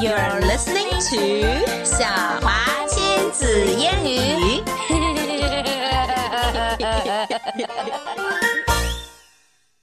[0.00, 2.04] You're listening to 小
[2.40, 4.62] 华亲子英语。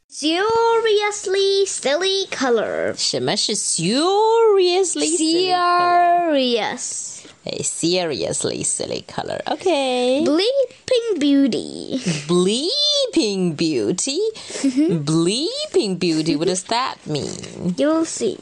[0.10, 2.96] Seriously silly color.
[2.98, 6.32] 什么是 seriously silly color？
[6.32, 7.12] Serious.
[7.46, 9.42] A seriously silly color.
[9.48, 10.24] Okay.
[10.24, 12.00] Bleeping Beauty.
[12.26, 14.20] Bleeping beauty.
[14.64, 16.36] Bleeping beauty.
[16.38, 17.76] What does that mean?
[17.78, 18.38] You'll see.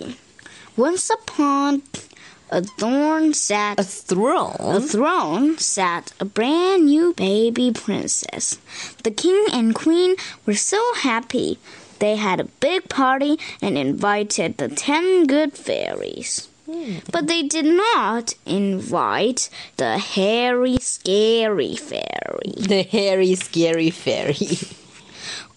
[0.76, 1.82] Once upon
[2.50, 4.80] a thorn sat A a throne.
[4.82, 8.58] throne sat a brand new baby princess.
[9.02, 11.58] The king and queen were so happy.
[11.98, 16.48] They had a big party and invited the ten good fairies.
[16.66, 16.96] Hmm.
[17.10, 19.48] But they did not invite
[19.78, 22.52] the hairy, scary fairy.
[22.68, 24.58] The hairy, scary fairy.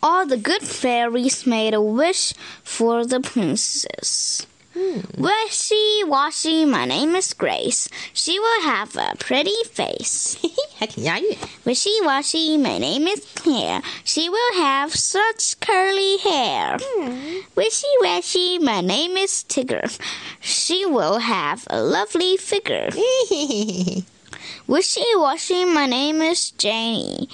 [0.01, 2.33] All the good fairies made a wish
[2.63, 4.47] for the princess.
[5.16, 7.88] Wishy washy, my name is Grace.
[8.12, 10.36] She will have a pretty face.
[10.76, 11.36] 还挺押韵。
[11.64, 13.82] Wishy washy, my name is Claire.
[14.04, 16.78] She will have such curly hair.
[17.54, 19.88] Wishy washy, my name is Tigger.
[20.40, 22.90] She will have a lovely figure.
[24.66, 27.28] Wishy washy, my name is Janie.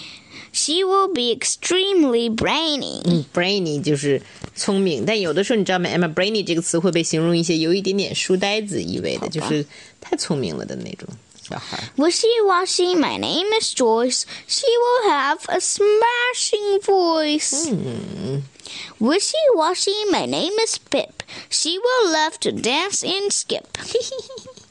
[0.55, 3.03] She will be extremely brainy.
[3.05, 4.21] 嗯，brainy 就是
[4.55, 5.89] 聪明，但有的时候你知道吗？
[5.89, 9.65] Emma，brainy 这个词会被形容一些有一点点书呆子意味的，就是
[10.01, 11.09] 太聪明了的那种
[11.49, 11.85] 小孩儿。
[11.97, 14.23] Wishy washy, my name is Joyce.
[14.47, 17.73] She will have a smashing voice.
[18.99, 21.23] Wishy washy, my name is Pip.
[21.49, 23.67] She will love to dance and skip.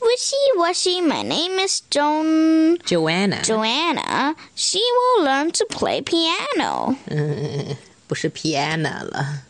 [0.00, 2.78] Wishy washy, my name is Joan.
[2.84, 4.34] Joanna， Joanna.
[4.54, 6.96] She will learn to play piano.
[8.06, 9.44] 不是 piano 了。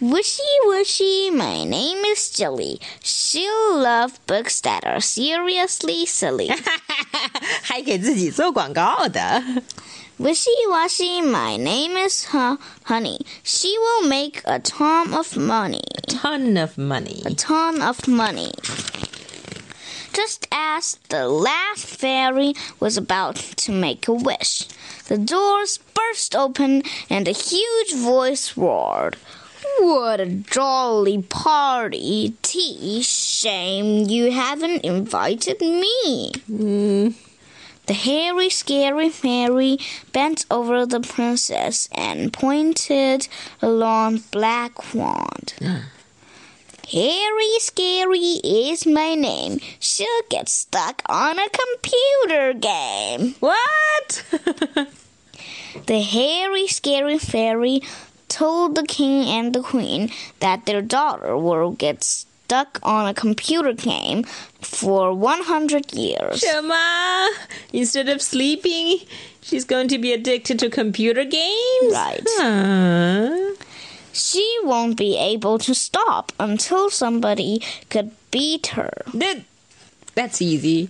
[0.00, 2.80] Wishy washy, my name is Jilly.
[3.02, 6.50] She'll love books that are seriously silly.
[7.62, 9.42] 还给自己做广告的。
[10.18, 13.26] Wishy washy, my name is huh, Honey.
[13.42, 15.82] She will make a ton of money.
[16.06, 17.22] Ton of money.
[17.24, 18.52] A ton of money.
[20.15, 24.65] Just as the last fairy was about to make a wish,
[25.09, 29.17] the doors burst open and a huge voice roared.
[29.77, 32.33] What a jolly party!
[32.41, 36.31] Tea, shame you haven't invited me.
[36.47, 37.09] Hmm.
[37.87, 39.79] The hairy, scary fairy
[40.13, 43.27] bent over the princess and pointed
[43.61, 45.55] a long black wand.
[46.91, 49.59] Hairy Scary is my name.
[49.79, 53.35] She'll get stuck on a computer game.
[53.39, 54.23] What?
[55.87, 57.81] The hairy, scary fairy
[58.29, 60.09] told the king and the queen
[60.39, 64.23] that their daughter will get stuck on a computer game
[64.61, 66.39] for 100 years.
[66.39, 67.27] Shema!
[67.73, 68.99] Instead of sleeping,
[69.41, 71.93] she's going to be addicted to computer games.
[71.93, 72.23] Right.
[72.25, 73.53] Huh?
[74.14, 78.90] She won't be able to stop until somebody could beat her.
[79.14, 79.42] That
[80.14, 80.88] that's easy.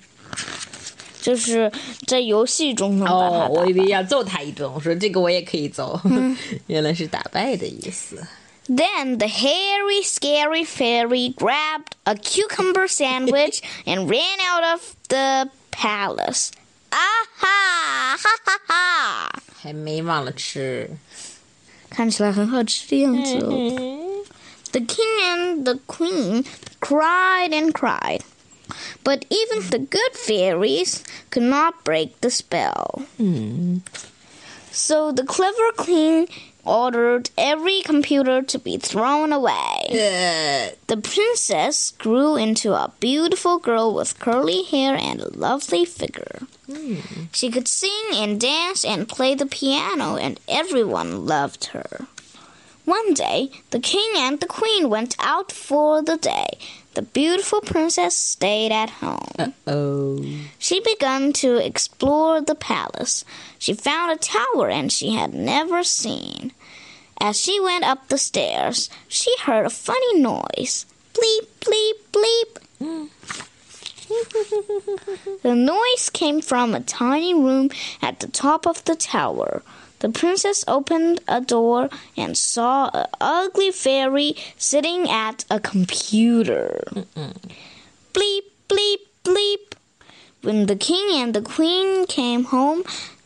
[1.21, 1.71] 就是
[2.07, 6.01] 在游戏中能把哦它，我以为要揍他一顿，我说这个我也可以揍，
[6.67, 8.27] 原来是打败的意思。
[8.69, 16.53] Then the hairy, scary fairy grabbed a cucumber sandwich and ran out of the palace.
[16.91, 18.17] Aha!
[18.17, 19.43] Ha ha ha!
[19.61, 20.89] 还没忘了吃。
[21.89, 24.25] 看起来很好吃的样子哦。
[24.73, 26.45] The king and the queen
[26.81, 28.21] cried and cried.
[29.03, 33.03] But even the good fairies could not break the spell.
[34.71, 36.29] So the clever king
[36.66, 39.88] ordered every computer to be thrown away.
[39.92, 46.48] 呃，The princess grew into a beautiful girl with curly hair and a lovely figure.
[46.68, 46.96] Hmm.
[47.32, 52.08] She could sing and dance and play the piano, and everyone loved her.
[52.86, 56.58] One day, the king and the queen went out for the day.
[56.94, 59.54] The beautiful princess stayed at home.
[59.68, 63.26] oh，She began to explore the palace.
[63.60, 66.54] She found a tower and she had never seen.
[67.20, 70.86] As she went up the stairs, she heard a funny noise.
[71.14, 73.10] Bleep, bleep, bleep.
[75.42, 77.70] the noise came from a tiny room
[78.02, 79.64] at the top of the tower.
[80.00, 86.84] The princess opened a door and saw an ugly fairy sitting at a computer.
[88.14, 89.74] Bleep, bleep, bleep.
[90.42, 92.84] When the king and the queen came home,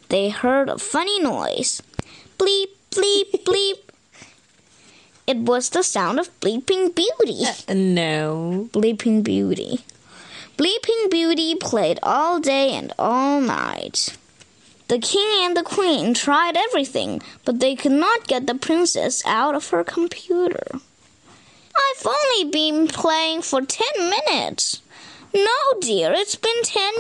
[0.10, 1.82] they heard a funny noise.
[2.38, 3.29] Bleep, bleep, bleep.
[5.30, 7.46] It was the sound of Bleeping Beauty.
[7.46, 8.68] Uh, no.
[8.74, 9.82] Bleeping Beauty.
[10.58, 14.18] Bleeping Beauty played all day and all night.
[14.88, 19.54] The king and the queen tried everything, but they could not get the princess out
[19.54, 20.66] of her computer.
[20.74, 24.82] I've only been playing for ten minutes.
[25.32, 26.94] No, dear, it's been ten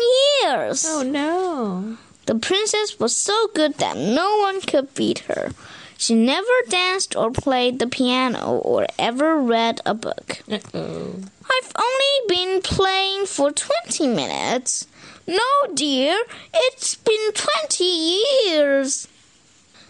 [0.43, 0.85] years.
[0.87, 1.97] Oh no.
[2.27, 5.49] The princess was so good that no one could beat her.
[5.98, 10.42] She never danced or played the piano or ever read a book.
[10.50, 11.14] Uh-oh.
[11.44, 14.86] I've only been playing for 20 minutes.
[15.26, 15.40] No,
[15.72, 16.18] dear,
[16.52, 19.08] it's been 20 years.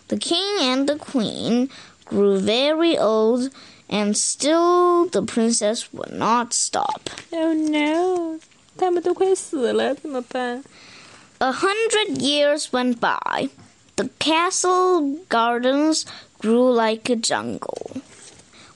[0.08, 1.70] The king and the queen
[2.04, 3.50] grew very old,
[3.88, 7.10] and still the princess would not stop.
[7.32, 8.38] Oh no.
[8.76, 10.62] 他们都快死了，怎么办？
[11.38, 13.50] A hundred years went by.
[13.99, 16.05] The castle gardens
[16.39, 17.97] grew like a jungle.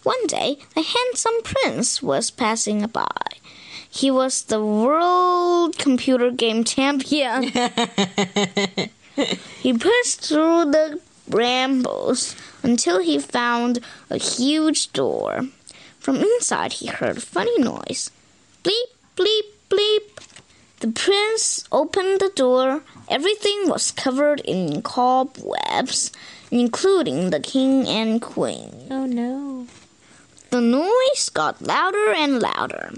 [0.03, 3.07] One day, a handsome prince was passing by.
[3.89, 7.43] He was the world computer game champion.
[9.61, 10.99] he pushed through the
[11.29, 13.79] brambles until he found
[14.09, 15.47] a huge door.
[15.99, 18.11] From inside, he heard a funny noise.
[18.61, 20.32] Bleep, bleep, bleep.
[20.82, 22.82] The prince opened the door.
[23.08, 26.12] Everything was covered in cobwebs,
[26.50, 28.86] including the king and queen.
[28.90, 29.66] Oh no.
[30.50, 32.92] The noise got louder and louder.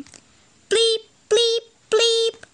[0.69, 2.45] Bleep, bleep, bleep.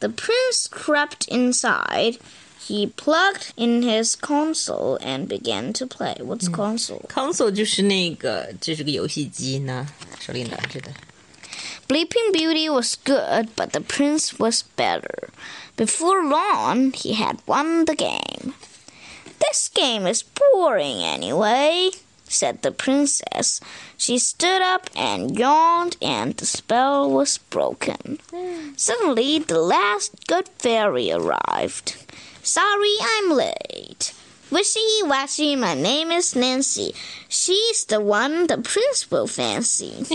[0.00, 2.18] The prince crept inside.
[2.60, 6.16] He plugged in his console and began to play.
[6.20, 7.04] What's console?
[7.08, 9.86] console 就是那个，这是个游戏机呢，
[10.18, 10.90] 手里拿着的。
[11.91, 15.27] Bleeping Beauty was good, but the prince was better.
[15.75, 18.53] Before long, he had won the game.
[19.39, 21.89] This game is boring anyway,
[22.23, 23.59] said the princess.
[23.97, 28.19] She stood up and yawned, and the spell was broken.
[28.77, 31.97] Suddenly, the last good fairy arrived.
[32.41, 34.13] Sorry, I'm late.
[34.49, 36.95] Wishy washy, my name is Nancy.
[37.27, 40.05] She's the one the prince will fancy.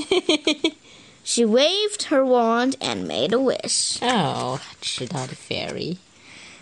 [1.26, 4.00] She waved her wand and made a wish.
[4.02, 5.98] Oh，迟到的 fairy。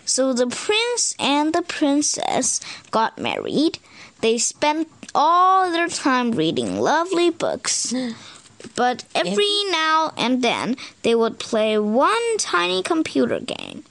[0.04, 3.78] So the prince and the princess got married.
[4.20, 7.94] They spent all their time reading lovely books.
[8.76, 13.84] But every now and then they would play one tiny computer game.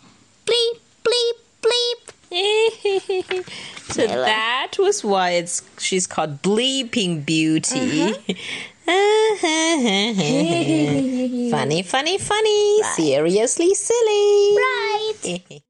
[0.46, 3.46] Bleep, bleep, bleep.
[3.90, 4.16] so Really?
[4.26, 8.14] that was why it's she's called Bleeping Beauty.
[11.51, 12.83] funny, funny, funny.
[12.83, 12.95] Right.
[12.97, 14.57] Seriously silly.
[14.57, 15.43] Right.